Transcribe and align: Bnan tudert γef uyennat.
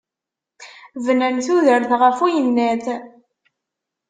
Bnan 1.05 1.35
tudert 1.45 1.91
γef 1.99 2.17
uyennat. 2.25 2.85